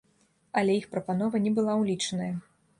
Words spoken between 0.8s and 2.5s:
прапанова не была ўлічаная.